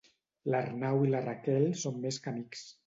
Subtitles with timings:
[0.53, 2.69] L'Arnau i la Raquel són més que amics.